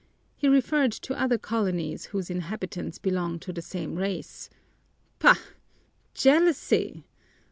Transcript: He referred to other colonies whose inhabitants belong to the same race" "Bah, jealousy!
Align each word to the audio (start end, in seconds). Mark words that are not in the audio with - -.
He 0.35 0.47
referred 0.47 0.91
to 0.93 1.13
other 1.13 1.37
colonies 1.37 2.05
whose 2.05 2.31
inhabitants 2.31 2.97
belong 2.97 3.37
to 3.41 3.53
the 3.53 3.61
same 3.61 3.97
race" 3.97 4.49
"Bah, 5.19 5.35
jealousy! 6.15 7.05